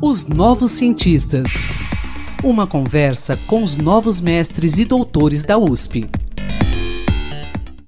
Os 0.00 0.28
Novos 0.28 0.70
Cientistas. 0.70 1.54
Uma 2.44 2.64
conversa 2.64 3.36
com 3.48 3.64
os 3.64 3.76
novos 3.76 4.20
mestres 4.20 4.78
e 4.78 4.84
doutores 4.84 5.42
da 5.42 5.58
USP. 5.58 6.08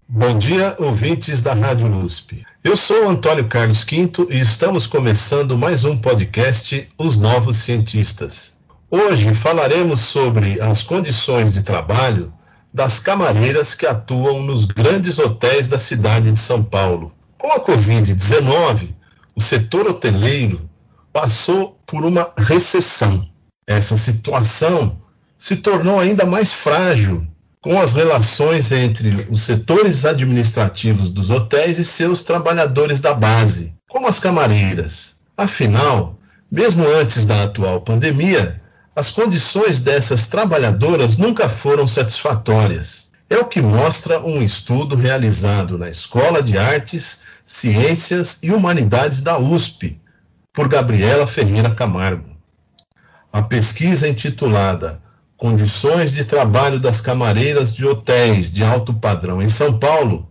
Bom 0.08 0.36
dia, 0.36 0.74
ouvintes 0.80 1.40
da 1.40 1.54
Rádio 1.54 1.96
USP. 1.96 2.44
Eu 2.64 2.76
sou 2.76 3.08
Antônio 3.08 3.46
Carlos 3.46 3.84
Quinto 3.84 4.26
e 4.28 4.40
estamos 4.40 4.88
começando 4.88 5.56
mais 5.56 5.84
um 5.84 5.96
podcast 5.96 6.88
Os 6.98 7.16
Novos 7.16 7.58
Cientistas. 7.58 8.54
Hoje 8.90 9.32
falaremos 9.32 10.00
sobre 10.00 10.60
as 10.60 10.82
condições 10.82 11.52
de 11.52 11.62
trabalho 11.62 12.32
das 12.74 12.98
camareiras 12.98 13.76
que 13.76 13.86
atuam 13.86 14.42
nos 14.42 14.64
grandes 14.64 15.20
hotéis 15.20 15.68
da 15.68 15.78
cidade 15.78 16.32
de 16.32 16.40
São 16.40 16.64
Paulo. 16.64 17.12
Com 17.38 17.52
a 17.52 17.60
Covid-19, 17.60 18.99
o 19.40 19.42
setor 19.42 19.86
hoteleiro 19.86 20.68
passou 21.10 21.80
por 21.86 22.04
uma 22.04 22.30
recessão. 22.36 23.26
Essa 23.66 23.96
situação 23.96 24.98
se 25.38 25.56
tornou 25.56 25.98
ainda 25.98 26.26
mais 26.26 26.52
frágil 26.52 27.26
com 27.62 27.80
as 27.80 27.94
relações 27.94 28.70
entre 28.70 29.26
os 29.30 29.42
setores 29.42 30.04
administrativos 30.04 31.08
dos 31.08 31.30
hotéis 31.30 31.78
e 31.78 31.84
seus 31.86 32.22
trabalhadores 32.22 33.00
da 33.00 33.14
base, 33.14 33.72
como 33.88 34.06
as 34.06 34.18
camareiras. 34.18 35.14
Afinal, 35.34 36.18
mesmo 36.52 36.86
antes 36.86 37.24
da 37.24 37.44
atual 37.44 37.80
pandemia, 37.80 38.60
as 38.94 39.10
condições 39.10 39.80
dessas 39.80 40.26
trabalhadoras 40.26 41.16
nunca 41.16 41.48
foram 41.48 41.88
satisfatórias. 41.88 43.08
É 43.30 43.38
o 43.38 43.46
que 43.46 43.62
mostra 43.62 44.20
um 44.20 44.42
estudo 44.42 44.96
realizado 44.96 45.78
na 45.78 45.88
Escola 45.88 46.42
de 46.42 46.58
Artes, 46.58 47.20
Ciências 47.44 48.38
e 48.42 48.52
Humanidades 48.52 49.22
da 49.22 49.38
USP, 49.38 50.00
por 50.52 50.68
Gabriela 50.68 51.26
Ferreira 51.26 51.74
Camargo. 51.74 52.30
A 53.32 53.42
pesquisa 53.42 54.08
intitulada 54.08 55.02
Condições 55.40 56.12
de 56.12 56.22
Trabalho 56.22 56.78
das 56.78 57.00
Camareiras 57.00 57.74
de 57.74 57.86
Hotéis 57.86 58.52
de 58.52 58.62
Alto 58.62 58.92
Padrão 58.92 59.40
em 59.40 59.48
São 59.48 59.78
Paulo 59.78 60.28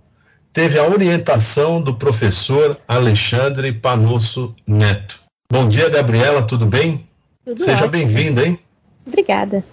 teve 0.53 0.77
a 0.77 0.87
orientação 0.87 1.81
do 1.81 1.95
professor 1.95 2.77
Alexandre 2.87 3.71
Panosso 3.71 4.55
Neto. 4.67 5.19
Bom 5.51 5.67
dia, 5.67 5.89
Gabriela, 5.89 6.43
tudo 6.43 6.67
bem? 6.67 7.07
Tudo 7.43 7.59
Seja 7.59 7.87
bem-vinda, 7.87 8.45
hein? 8.45 8.59
Obrigada. 9.03 9.65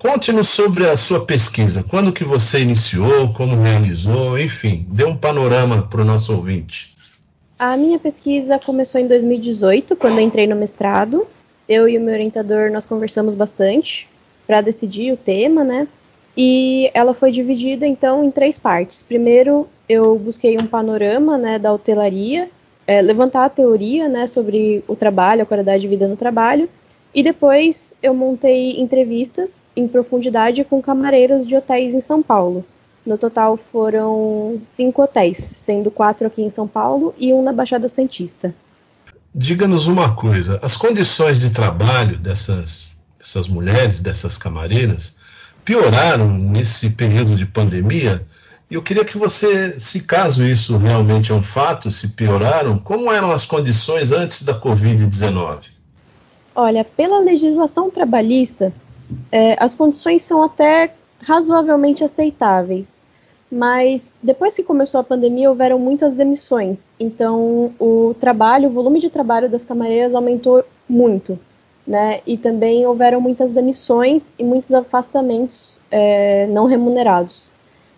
Conte-nos 0.00 0.48
sobre 0.48 0.88
a 0.88 0.96
sua 0.96 1.26
pesquisa. 1.26 1.84
Quando 1.86 2.10
que 2.10 2.24
você 2.24 2.60
iniciou, 2.60 3.28
como 3.34 3.60
realizou, 3.60 4.38
enfim, 4.38 4.86
dê 4.88 5.04
um 5.04 5.14
panorama 5.14 5.86
para 5.90 6.00
o 6.00 6.04
nosso 6.06 6.34
ouvinte. 6.34 6.94
A 7.58 7.76
minha 7.76 7.98
pesquisa 7.98 8.58
começou 8.58 8.98
em 8.98 9.06
2018, 9.06 9.94
quando 9.96 10.18
entrei 10.18 10.46
no 10.46 10.56
mestrado. 10.56 11.26
Eu 11.68 11.86
e 11.86 11.98
o 11.98 12.00
meu 12.00 12.14
orientador 12.14 12.70
nós 12.70 12.86
conversamos 12.86 13.34
bastante 13.34 14.08
para 14.46 14.62
decidir 14.62 15.12
o 15.12 15.18
tema, 15.18 15.62
né? 15.62 15.86
E 16.34 16.90
ela 16.94 17.12
foi 17.12 17.30
dividida 17.30 17.86
então 17.86 18.24
em 18.24 18.30
três 18.30 18.56
partes. 18.56 19.02
Primeiro, 19.02 19.68
eu 19.86 20.18
busquei 20.18 20.56
um 20.56 20.66
panorama, 20.66 21.36
né, 21.36 21.58
da 21.58 21.74
hotelaria, 21.74 22.48
é, 22.86 23.02
levantar 23.02 23.44
a 23.44 23.50
teoria, 23.50 24.08
né, 24.08 24.26
sobre 24.26 24.82
o 24.88 24.96
trabalho, 24.96 25.42
a 25.42 25.46
qualidade 25.46 25.82
de 25.82 25.88
vida 25.88 26.08
no 26.08 26.16
trabalho. 26.16 26.70
E 27.12 27.22
depois 27.22 27.96
eu 28.00 28.14
montei 28.14 28.80
entrevistas 28.80 29.62
em 29.74 29.88
profundidade 29.88 30.62
com 30.62 30.80
camareiras 30.80 31.44
de 31.44 31.56
hotéis 31.56 31.92
em 31.92 32.00
São 32.00 32.22
Paulo. 32.22 32.64
No 33.04 33.18
total 33.18 33.56
foram 33.56 34.60
cinco 34.64 35.02
hotéis, 35.02 35.38
sendo 35.38 35.90
quatro 35.90 36.26
aqui 36.26 36.42
em 36.42 36.50
São 36.50 36.68
Paulo 36.68 37.14
e 37.18 37.32
um 37.32 37.42
na 37.42 37.52
Baixada 37.52 37.88
Santista. 37.88 38.54
Diga-nos 39.34 39.88
uma 39.88 40.14
coisa: 40.14 40.60
as 40.62 40.76
condições 40.76 41.40
de 41.40 41.50
trabalho 41.50 42.16
dessas, 42.16 42.96
dessas 43.18 43.48
mulheres, 43.48 44.00
dessas 44.00 44.38
camareiras, 44.38 45.16
pioraram 45.64 46.28
nesse 46.30 46.90
período 46.90 47.34
de 47.34 47.46
pandemia? 47.46 48.24
E 48.70 48.74
eu 48.74 48.82
queria 48.82 49.04
que 49.04 49.18
você, 49.18 49.80
se 49.80 50.02
caso 50.02 50.44
isso 50.44 50.76
realmente 50.76 51.32
é 51.32 51.34
um 51.34 51.42
fato, 51.42 51.90
se 51.90 52.08
pioraram, 52.08 52.78
como 52.78 53.10
eram 53.10 53.32
as 53.32 53.44
condições 53.44 54.12
antes 54.12 54.44
da 54.44 54.60
Covid-19? 54.60 55.79
Olha, 56.54 56.84
pela 56.84 57.20
legislação 57.20 57.90
trabalhista, 57.90 58.72
é, 59.30 59.56
as 59.58 59.74
condições 59.74 60.22
são 60.22 60.42
até 60.42 60.92
razoavelmente 61.22 62.02
aceitáveis. 62.04 63.08
Mas 63.50 64.14
depois 64.22 64.54
que 64.54 64.62
começou 64.62 65.00
a 65.00 65.04
pandemia, 65.04 65.50
houveram 65.50 65.78
muitas 65.78 66.14
demissões. 66.14 66.92
Então, 67.00 67.72
o 67.80 68.14
trabalho, 68.20 68.68
o 68.68 68.72
volume 68.72 69.00
de 69.00 69.10
trabalho 69.10 69.48
das 69.48 69.64
camareiras 69.64 70.14
aumentou 70.14 70.64
muito. 70.88 71.38
Né? 71.84 72.20
E 72.24 72.38
também 72.38 72.86
houveram 72.86 73.20
muitas 73.20 73.52
demissões 73.52 74.32
e 74.38 74.44
muitos 74.44 74.72
afastamentos 74.72 75.82
é, 75.90 76.46
não 76.46 76.66
remunerados. 76.66 77.50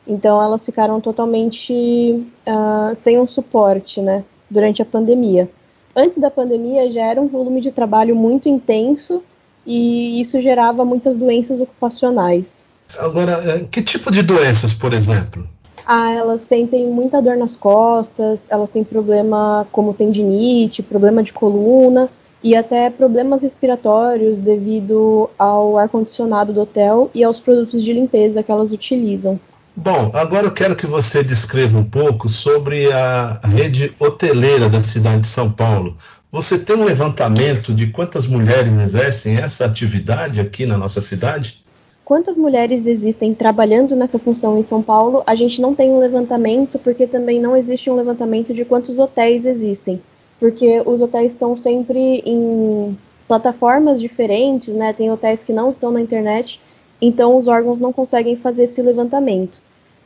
Então, 0.07 0.43
elas 0.43 0.65
ficaram 0.65 1.01
totalmente 1.01 2.27
uh, 2.47 2.95
sem 2.95 3.21
um 3.21 3.27
suporte 3.27 4.01
né, 4.01 4.25
durante 4.51 4.81
a 4.83 4.85
pandemia. 4.87 5.49
Antes 5.95 6.19
da 6.19 6.31
pandemia, 6.31 6.91
já 6.91 7.03
era 7.03 7.21
um 7.21 7.29
volume 7.29 7.61
de 7.61 7.71
trabalho 7.71 8.17
muito 8.17 8.49
intenso 8.49 9.23
e 9.67 10.21
isso 10.21 10.41
gerava 10.41 10.85
muitas 10.85 11.17
doenças 11.17 11.61
ocupacionais. 11.61 12.69
Agora, 12.99 13.33
é, 13.33 13.65
que 13.71 13.83
tipo 13.83 14.11
de 14.11 14.23
doenças, 14.23 14.73
por 14.73 14.93
exemplo? 14.93 15.47
Ah, 15.87 16.11
elas 16.11 16.43
sentem 16.43 16.87
muita 16.87 17.21
dor 17.21 17.37
nas 17.37 17.57
costas, 17.57 18.47
elas 18.51 18.71
têm 18.71 18.85
problema 18.85 19.67
como 19.73 19.95
tendinite, 19.95 20.83
problema 20.83 21.23
de 21.23 21.33
coluna 21.33 22.09
e 22.43 22.57
até 22.57 22.91
problemas 22.91 23.43
respiratórios 23.43 24.39
devido 24.39 25.31
ao 25.39 25.79
ar-condicionado 25.79 26.53
do 26.53 26.63
hotel 26.63 27.11
e 27.15 27.23
aos 27.23 27.39
produtos 27.39 27.85
de 27.85 27.93
limpeza 27.93 28.43
que 28.43 28.51
elas 28.51 28.73
utilizam. 28.73 29.39
Bom, 29.75 30.11
agora 30.15 30.47
eu 30.47 30.53
quero 30.53 30.77
que 30.77 30.87
você 30.87 31.25
descreva 31.25 31.79
um 31.79 31.85
pouco 31.85 32.29
sobre 32.29 32.93
a 32.93 33.41
rede 33.45 33.95
hoteleira 33.99 34.69
da 34.69 34.81
cidade 34.81 35.23
de 35.23 35.29
São 35.29 35.51
Paulo. 35.51 35.97
Você 36.31 36.59
tem 36.59 36.77
um 36.77 36.85
levantamento 36.85 37.75
de 37.75 37.89
quantas 37.89 38.27
mulheres 38.27 38.75
exercem 38.75 39.37
essa 39.37 39.65
atividade 39.65 40.41
aqui 40.41 40.67
na 40.67 40.77
nossa 40.77 41.01
cidade? 41.01 41.63
quantas 42.13 42.37
mulheres 42.37 42.87
existem 42.87 43.33
trabalhando 43.33 43.97
nessa 43.97 44.19
função 44.19 44.59
em 44.59 44.63
São 44.63 44.83
Paulo, 44.83 45.23
a 45.27 45.35
gente 45.35 45.63
não 45.63 45.75
tem 45.75 45.91
um 45.91 45.99
levantamento, 45.99 46.79
porque 46.79 47.07
também 47.07 47.41
não 47.41 47.57
existe 47.57 47.89
um 47.89 47.95
levantamento 47.95 48.53
de 48.53 48.67
quantos 48.67 48.99
hotéis 48.99 49.47
existem. 49.47 49.99
Porque 50.39 50.83
os 50.85 51.01
hotéis 51.01 51.33
estão 51.33 51.57
sempre 51.57 52.23
em 52.27 52.99
plataformas 53.27 53.99
diferentes, 53.99 54.75
né? 54.75 54.93
Tem 54.93 55.11
hotéis 55.11 55.43
que 55.43 55.55
não 55.55 55.71
estão 55.71 55.91
na 55.91 56.03
internet, 56.03 56.61
então 57.03 57.37
os 57.37 57.49
órgãos 57.49 57.81
não 57.81 57.93
conseguem 57.93 58.37
fazer 58.37 58.65
esse 58.65 58.81
levantamento. 58.81 59.61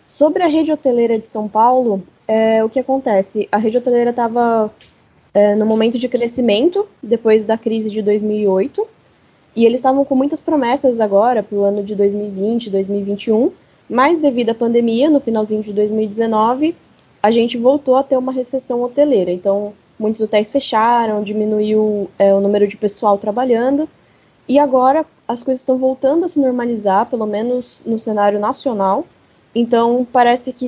Sobre 0.08 0.42
a 0.42 0.46
rede 0.46 0.72
hoteleira 0.72 1.18
de 1.18 1.28
São 1.28 1.46
Paulo, 1.46 2.02
é, 2.26 2.64
o 2.64 2.70
que 2.70 2.78
acontece? 2.78 3.46
A 3.52 3.58
rede 3.58 3.76
hoteleira 3.76 4.10
estava 4.10 4.72
é, 5.34 5.54
no 5.54 5.66
momento 5.66 5.98
de 5.98 6.08
crescimento, 6.08 6.88
depois 7.02 7.44
da 7.44 7.58
crise 7.58 7.90
de 7.90 8.00
2008, 8.00 8.86
e 9.54 9.66
eles 9.66 9.80
estavam 9.80 10.04
com 10.04 10.14
muitas 10.14 10.40
promessas 10.40 10.98
agora 10.98 11.42
para 11.42 11.58
o 11.58 11.64
ano 11.64 11.82
de 11.82 11.94
2020, 11.94 12.70
2021, 12.70 13.52
mas 13.90 14.18
devido 14.18 14.50
à 14.50 14.54
pandemia, 14.54 15.10
no 15.10 15.20
finalzinho 15.20 15.62
de 15.62 15.72
2019, 15.74 16.74
a 17.22 17.30
gente 17.30 17.58
voltou 17.58 17.96
a 17.96 18.02
ter 18.02 18.16
uma 18.16 18.32
recessão 18.32 18.82
hoteleira. 18.82 19.30
Então, 19.30 19.74
muitos 19.98 20.22
hotéis 20.22 20.50
fecharam, 20.50 21.22
diminuiu 21.22 22.08
é, 22.18 22.32
o 22.32 22.40
número 22.40 22.66
de 22.66 22.76
pessoal 22.76 23.18
trabalhando, 23.18 23.88
e 24.48 24.58
agora 24.58 25.04
as 25.26 25.42
coisas 25.42 25.60
estão 25.60 25.78
voltando 25.78 26.24
a 26.24 26.28
se 26.28 26.38
normalizar, 26.38 27.06
pelo 27.06 27.26
menos 27.26 27.82
no 27.86 27.98
cenário 27.98 28.38
nacional. 28.38 29.04
Então, 29.54 30.06
parece 30.12 30.52
que 30.52 30.66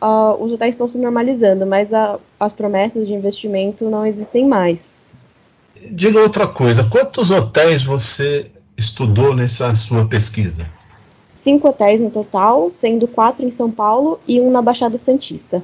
uh, 0.00 0.42
os 0.42 0.52
hotéis 0.52 0.74
estão 0.74 0.88
se 0.88 0.98
normalizando, 0.98 1.66
mas 1.66 1.92
a, 1.92 2.18
as 2.40 2.52
promessas 2.52 3.06
de 3.06 3.14
investimento 3.14 3.88
não 3.88 4.06
existem 4.06 4.46
mais 4.46 5.02
diga 5.90 6.20
outra 6.20 6.46
coisa, 6.46 6.84
quantos 6.84 7.30
hotéis 7.30 7.82
você 7.82 8.50
estudou 8.76 9.34
nessa 9.34 9.74
sua 9.74 10.06
pesquisa? 10.06 10.66
Cinco 11.34 11.68
hotéis 11.68 12.00
no 12.00 12.10
total, 12.10 12.70
sendo 12.70 13.08
quatro 13.08 13.44
em 13.44 13.50
São 13.50 13.70
Paulo 13.70 14.20
e 14.26 14.40
um 14.40 14.50
na 14.50 14.62
Baixada 14.62 14.96
Santista. 14.96 15.62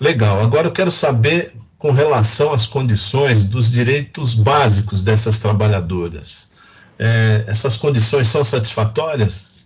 Legal. 0.00 0.40
Agora 0.40 0.68
eu 0.68 0.72
quero 0.72 0.90
saber 0.90 1.52
com 1.78 1.90
relação 1.90 2.52
às 2.52 2.66
condições 2.66 3.44
dos 3.44 3.70
direitos 3.70 4.34
básicos 4.34 5.02
dessas 5.02 5.38
trabalhadoras. 5.38 6.52
É, 6.98 7.44
essas 7.46 7.76
condições 7.76 8.28
são 8.28 8.44
satisfatórias? 8.44 9.58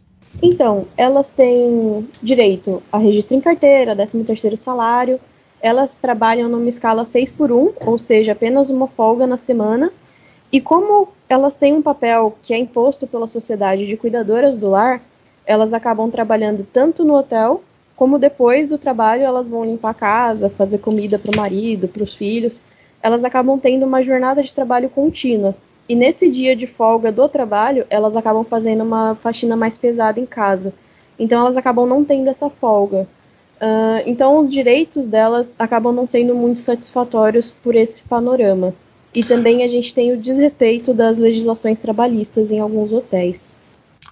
Então, 0.43 0.87
elas 0.97 1.31
têm 1.31 2.09
direito 2.23 2.83
a 2.91 2.99
registro 2.99 3.37
em 3.37 3.41
carteira, 3.41 3.95
13 3.95 4.25
terceiro 4.25 4.57
salário, 4.57 5.21
elas 5.61 5.99
trabalham 6.01 6.49
numa 6.49 6.69
escala 6.69 7.05
6 7.05 7.31
por 7.31 7.53
1, 7.53 7.75
ou 7.87 7.97
seja, 7.97 8.33
apenas 8.33 8.69
uma 8.69 8.89
folga 8.89 9.27
na 9.27 9.37
semana. 9.37 9.93
E 10.51 10.61
como 10.61 11.09
elas 11.29 11.55
têm 11.55 11.73
um 11.73 11.81
papel 11.81 12.37
que 12.43 12.53
é 12.53 12.59
imposto 12.59 13.07
pela 13.07 13.29
sociedade 13.29 13.87
de 13.87 13.97
cuidadoras 13.97 14.57
do 14.57 14.69
lar, 14.69 15.01
elas 15.47 15.73
acabam 15.73 16.11
trabalhando 16.11 16.67
tanto 16.71 17.05
no 17.05 17.15
hotel, 17.15 17.63
como 17.97 18.19
depois 18.19 18.67
do 18.67 18.77
trabalho 18.77 19.23
elas 19.23 19.49
vão 19.49 19.65
limpar 19.65 19.91
a 19.91 19.95
casa, 19.95 20.51
fazer 20.51 20.79
comida 20.79 21.19
para 21.19 21.31
o 21.33 21.37
marido, 21.37 21.87
para 21.87 22.03
os 22.03 22.15
filhos. 22.15 22.63
elas 23.01 23.25
acabam 23.25 23.59
tendo 23.59 23.85
uma 23.85 24.03
jornada 24.03 24.43
de 24.43 24.55
trabalho 24.55 24.89
contínua. 24.89 25.57
E 25.89 25.95
nesse 25.95 26.31
dia 26.31 26.55
de 26.55 26.67
folga 26.67 27.11
do 27.11 27.29
trabalho, 27.29 27.85
elas 27.91 28.17
acabam 28.17 28.45
fazendo 28.45 28.83
uma 28.83 29.15
faxina 29.17 29.57
mais 29.57 29.77
pesada 29.77 30.21
em 30.21 30.27
casa. 30.27 30.73
Então 31.19 31.41
elas 31.41 31.57
acabam 31.57 31.87
não 31.87 32.05
tendo 32.05 32.29
essa 32.29 32.49
folga. 32.49 33.07
Uh, 33.61 34.03
então 34.07 34.39
os 34.39 34.51
direitos 34.51 35.07
delas 35.07 35.55
acabam 35.59 35.95
não 35.95 36.07
sendo 36.07 36.35
muito 36.35 36.61
satisfatórios 36.61 37.51
por 37.51 37.75
esse 37.75 38.03
panorama. 38.03 38.75
E 39.15 39.23
também 39.23 39.63
a 39.63 39.69
gente 39.69 39.95
tem 39.95 40.13
o 40.13 40.17
desrespeito 40.17 40.95
das 40.95 41.19
legislações 41.19 41.81
trabalhistas 41.81 42.51
em 42.51 42.61
alguns 42.61 42.93
hotéis. 42.93 43.55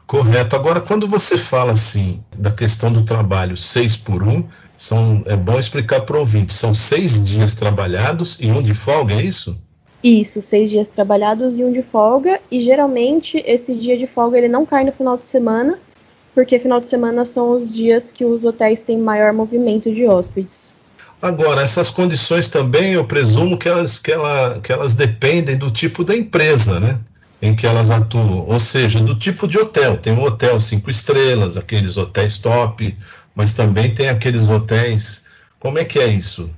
Correto. 0.07 0.57
Agora, 0.57 0.81
quando 0.81 1.07
você 1.07 1.39
fala 1.39 1.73
assim 1.73 2.23
da 2.37 2.51
questão 2.51 2.93
do 2.93 3.05
trabalho 3.05 3.57
seis 3.57 3.97
por 3.97 4.23
um, 4.23 4.45
são, 4.77 5.23
é 5.25 5.37
bom 5.37 5.59
explicar 5.59 6.01
para 6.01 6.17
o 6.17 6.21
ouvinte, 6.21 6.53
são 6.53 6.75
seis 6.75 7.25
dias 7.25 7.55
trabalhados 7.55 8.37
e 8.41 8.51
um 8.51 8.63
de 8.63 8.75
folga, 8.75 9.15
é 9.15 9.23
isso? 9.23 9.57
Isso, 10.03 10.41
seis 10.41 10.71
dias 10.71 10.89
trabalhados 10.89 11.59
e 11.59 11.65
um 11.65 11.73
de 11.73 11.83
folga, 11.83 12.41
e 12.51 12.63
geralmente 12.63 13.43
esse 13.47 13.75
dia 13.75 13.97
de 13.97 14.07
folga 14.07 14.39
ele 14.39 14.49
não 14.49 14.65
cai 14.65 14.85
no 14.85 14.93
final 14.93 15.17
de 15.17 15.27
semana, 15.27 15.79
porque 16.35 16.59
final 16.59 16.81
de 16.81 16.89
semana 16.89 17.25
são 17.25 17.53
os 17.53 17.71
dias 17.71 18.11
que 18.11 18.25
os 18.25 18.45
hotéis 18.45 18.83
têm 18.83 18.99
maior 18.99 19.33
movimento 19.33 19.93
de 19.93 20.07
hóspedes. 20.07 20.73
Agora, 21.21 21.61
essas 21.61 21.91
condições 21.91 22.49
também 22.49 22.93
eu 22.93 23.05
presumo 23.05 23.59
que 23.59 23.69
elas, 23.69 23.99
que, 23.99 24.11
ela, 24.11 24.59
que 24.63 24.73
elas 24.73 24.95
dependem 24.95 25.59
do 25.59 25.71
tipo 25.71 26.03
da 26.03 26.17
empresa, 26.17 26.81
né? 26.81 26.99
em 27.43 27.55
que 27.55 27.67
elas 27.67 27.91
atuam, 27.91 28.47
ou 28.47 28.61
seja, 28.61 29.01
do 29.01 29.15
tipo 29.15 29.49
de 29.49 29.59
hotel. 29.59 29.97
Tem 29.97 30.13
um 30.13 30.23
hotel 30.23 30.61
cinco 30.61 30.91
estrelas, 30.91 31.57
aqueles 31.57 31.97
hotéis 31.97 32.39
top, 32.39 32.97
mas 33.35 33.55
também 33.55 33.95
tem 33.95 34.09
aqueles 34.09 34.49
hotéis. 34.49 35.27
Como 35.59 35.79
é 35.79 35.85
que 35.85 35.99
é 35.99 36.07
isso? 36.07 36.51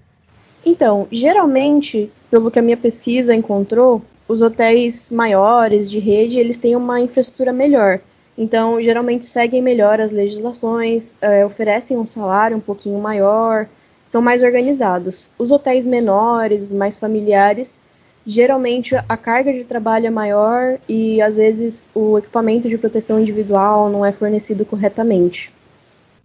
Então, 0.64 1.08
geralmente, 1.10 2.10
pelo 2.30 2.50
que 2.50 2.58
a 2.58 2.62
minha 2.62 2.76
pesquisa 2.76 3.34
encontrou, 3.34 4.02
os 4.28 4.40
hotéis 4.40 5.10
maiores 5.10 5.90
de 5.90 5.98
rede 5.98 6.38
eles 6.38 6.58
têm 6.58 6.76
uma 6.76 7.00
infraestrutura 7.00 7.52
melhor. 7.52 8.00
Então, 8.38 8.80
geralmente 8.80 9.26
seguem 9.26 9.60
melhor 9.60 10.00
as 10.00 10.10
legislações, 10.10 11.18
é, 11.20 11.44
oferecem 11.44 11.98
um 11.98 12.06
salário 12.06 12.56
um 12.56 12.60
pouquinho 12.60 12.98
maior, 12.98 13.66
são 14.06 14.22
mais 14.22 14.42
organizados. 14.42 15.30
Os 15.38 15.50
hotéis 15.50 15.84
menores, 15.84 16.72
mais 16.72 16.96
familiares, 16.96 17.80
geralmente 18.26 18.94
a 18.96 19.16
carga 19.16 19.52
de 19.52 19.64
trabalho 19.64 20.06
é 20.06 20.10
maior 20.10 20.78
e 20.88 21.20
às 21.20 21.36
vezes 21.36 21.90
o 21.94 22.18
equipamento 22.18 22.68
de 22.68 22.78
proteção 22.78 23.20
individual 23.20 23.90
não 23.90 24.06
é 24.06 24.12
fornecido 24.12 24.64
corretamente. 24.64 25.52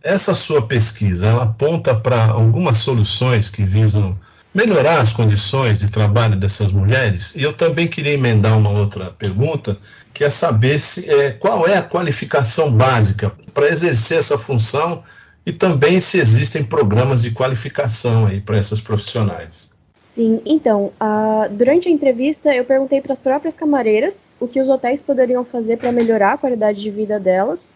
Essa 0.04 0.34
sua 0.34 0.62
pesquisa 0.62 1.28
ela 1.28 1.44
aponta 1.44 1.94
para 1.94 2.28
algumas 2.28 2.78
soluções 2.78 3.50
que 3.50 3.64
visam 3.64 4.16
melhorar 4.54 5.02
as 5.02 5.12
condições 5.12 5.80
de 5.80 5.90
trabalho 5.90 6.36
dessas 6.36 6.72
mulheres? 6.72 7.36
E 7.36 7.44
eu 7.44 7.54
também 7.54 7.88
queria 7.88 8.14
emendar 8.14 8.58
uma 8.58 8.70
outra 8.70 9.12
pergunta, 9.12 9.78
que 10.14 10.24
é 10.24 10.30
saber 10.30 10.80
se, 10.80 11.10
é, 11.10 11.32
qual 11.32 11.68
é 11.68 11.78
a 11.78 11.84
qualificação 11.84 12.72
básica 12.72 13.32
para 13.54 13.68
exercer 13.68 14.18
essa 14.18 14.38
função 14.38 15.04
e 15.46 15.52
também 15.52 16.00
se 16.00 16.18
existem 16.18 16.64
programas 16.64 17.22
de 17.22 17.32
qualificação 17.32 18.26
aí 18.26 18.42
para 18.42 18.58
essas 18.58 18.82
profissionais. 18.82 19.72
Sim, 20.14 20.42
então, 20.44 20.92
uh, 21.00 21.48
durante 21.52 21.88
a 21.88 21.92
entrevista 21.92 22.54
eu 22.54 22.66
perguntei 22.66 23.00
para 23.00 23.14
as 23.14 23.20
próprias 23.20 23.56
camareiras 23.56 24.32
o 24.40 24.48
que 24.48 24.60
os 24.60 24.68
hotéis 24.68 25.00
poderiam 25.00 25.46
fazer 25.46 25.78
para 25.78 25.92
melhorar 25.92 26.34
a 26.34 26.38
qualidade 26.38 26.82
de 26.82 26.90
vida 26.90 27.20
delas. 27.20 27.76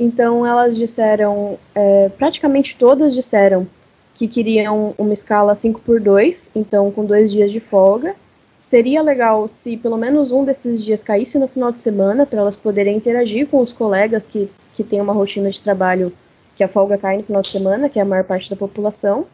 Então 0.00 0.46
elas 0.46 0.76
disseram, 0.76 1.58
é, 1.74 2.08
praticamente 2.16 2.74
todas 2.76 3.12
disseram 3.12 3.66
que 4.14 4.28
queriam 4.28 4.94
uma 4.96 5.12
escala 5.12 5.54
5 5.54 5.80
por 5.80 6.00
2, 6.00 6.52
então 6.54 6.90
com 6.90 7.04
dois 7.04 7.30
dias 7.30 7.50
de 7.50 7.60
folga. 7.60 8.14
Seria 8.60 9.02
legal 9.02 9.46
se 9.48 9.76
pelo 9.76 9.98
menos 9.98 10.30
um 10.30 10.44
desses 10.44 10.82
dias 10.82 11.02
caísse 11.02 11.38
no 11.38 11.48
final 11.48 11.70
de 11.70 11.80
semana, 11.80 12.24
para 12.24 12.40
elas 12.40 12.56
poderem 12.56 12.96
interagir 12.96 13.46
com 13.48 13.60
os 13.60 13.72
colegas 13.72 14.24
que, 14.24 14.48
que 14.72 14.84
têm 14.84 15.00
uma 15.00 15.12
rotina 15.12 15.50
de 15.50 15.62
trabalho 15.62 16.12
que 16.56 16.62
a 16.62 16.68
folga 16.68 16.96
cai 16.96 17.18
no 17.18 17.24
final 17.24 17.42
de 17.42 17.50
semana, 17.50 17.88
que 17.88 17.98
é 17.98 18.02
a 18.02 18.06
maior 18.06 18.24
parte 18.24 18.48
da 18.48 18.56
população. 18.56 19.26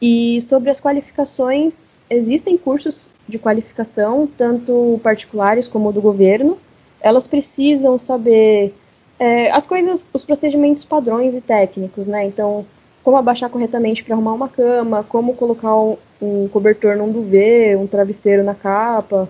E 0.00 0.40
sobre 0.42 0.70
as 0.70 0.80
qualificações, 0.80 1.96
existem 2.08 2.56
cursos 2.56 3.08
de 3.26 3.38
qualificação, 3.38 4.28
tanto 4.36 5.00
particulares 5.02 5.66
como 5.66 5.92
do 5.92 6.00
governo. 6.00 6.58
Elas 7.00 7.26
precisam 7.26 7.98
saber 7.98 8.74
é, 9.18 9.50
as 9.50 9.66
coisas, 9.66 10.06
os 10.12 10.24
procedimentos 10.24 10.84
padrões 10.84 11.34
e 11.34 11.40
técnicos, 11.40 12.06
né? 12.06 12.24
Então, 12.24 12.64
como 13.02 13.16
abaixar 13.16 13.50
corretamente 13.50 14.02
para 14.04 14.14
arrumar 14.14 14.34
uma 14.34 14.48
cama, 14.48 15.04
como 15.08 15.34
colocar 15.34 15.74
um, 15.76 15.96
um 16.20 16.48
cobertor 16.48 16.96
num 16.96 17.10
duvet, 17.10 17.76
um 17.76 17.86
travesseiro 17.86 18.42
na 18.42 18.54
capa, 18.54 19.28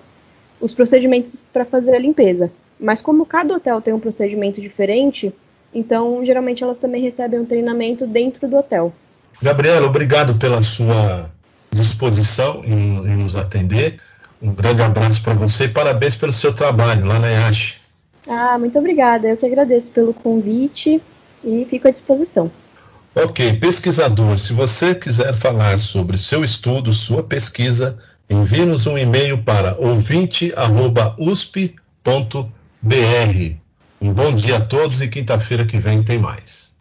os 0.61 0.75
procedimentos 0.75 1.45
para 1.53 1.65
fazer 1.65 1.95
a 1.95 1.99
limpeza. 1.99 2.51
Mas 2.79 3.01
como 3.01 3.27
cada 3.27 3.55
hotel 3.55 3.81
tem 3.81 3.95
um 3.95 4.01
procedimento 4.01 4.61
diferente, 4.61 5.33
então 5.75 6.25
geralmente 6.25 6.63
elas 6.63 6.79
também 6.79 7.03
recebem 7.03 7.41
um 7.41 7.45
treinamento 7.45 8.07
dentro 8.07 8.49
do 8.49 8.57
hotel. 8.57 8.93
Gabriela, 9.41 9.87
obrigado 9.87 10.37
pela 10.37 10.63
sua 10.63 11.31
disposição 11.71 12.63
em, 12.65 12.99
em 13.07 13.17
nos 13.17 13.37
atender. 13.37 14.01
Um 14.41 14.53
grande 14.53 14.83
abraço 14.83 15.23
para 15.23 15.35
você 15.35 15.65
e 15.65 15.69
parabéns 15.69 16.15
pelo 16.15 16.33
seu 16.33 16.53
trabalho 16.53 17.05
lá 17.05 17.19
na 17.19 17.29
IASH. 17.29 17.81
Ah, 18.27 18.59
muito 18.59 18.79
obrigada. 18.79 19.29
Eu 19.29 19.37
que 19.37 19.47
agradeço 19.47 19.91
pelo 19.93 20.15
convite 20.15 21.01
e 21.43 21.67
fico 21.69 21.89
à 21.89 21.91
disposição. 21.91 22.51
Ok, 23.21 23.55
pesquisador, 23.55 24.39
se 24.39 24.53
você 24.53 24.95
quiser 24.95 25.35
falar 25.35 25.77
sobre 25.81 26.17
seu 26.17 26.45
estudo, 26.45 26.93
sua 26.93 27.21
pesquisa, 27.21 27.99
envie-nos 28.31 28.87
um 28.87 28.97
e-mail 28.97 29.43
para 29.43 29.75
ouvinte.usp.br. 29.77 30.55
Um 34.01 34.13
bom 34.13 34.33
dia 34.33 34.59
a 34.59 34.61
todos 34.61 35.03
e 35.03 35.09
quinta-feira 35.09 35.67
que 35.67 35.81
vem 35.81 36.01
tem 36.05 36.17
mais. 36.17 36.77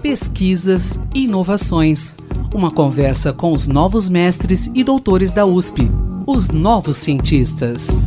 Pesquisas 0.00 1.00
e 1.12 1.24
inovações. 1.24 2.16
Uma 2.54 2.70
conversa 2.70 3.32
com 3.32 3.52
os 3.52 3.66
novos 3.66 4.08
mestres 4.08 4.70
e 4.76 4.84
doutores 4.84 5.32
da 5.32 5.44
USP, 5.44 5.90
os 6.24 6.50
novos 6.50 6.98
cientistas. 6.98 8.06